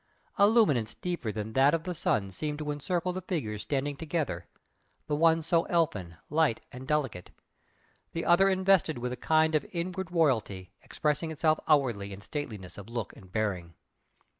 A 0.39 0.47
luminance 0.47 0.95
deeper 0.95 1.31
than 1.31 1.53
that 1.53 1.75
of 1.75 1.83
the 1.83 1.93
sun 1.93 2.31
seemed 2.31 2.57
to 2.57 2.71
encircle 2.71 3.13
the 3.13 3.21
figures 3.21 3.61
standing 3.61 3.95
together 3.95 4.47
the 5.05 5.15
one 5.15 5.43
so 5.43 5.65
elfin, 5.65 6.17
light 6.31 6.59
and 6.71 6.87
delicate, 6.87 7.29
the 8.11 8.25
other 8.25 8.49
invested 8.49 8.97
with 8.97 9.11
a 9.11 9.15
kind 9.15 9.53
of 9.53 9.63
inward 9.71 10.11
royalty 10.11 10.71
expressing 10.81 11.29
itself 11.29 11.59
outwardly 11.67 12.11
in 12.11 12.19
stateliness 12.19 12.79
of 12.79 12.89
look 12.89 13.15
and 13.15 13.31
bearing. 13.31 13.75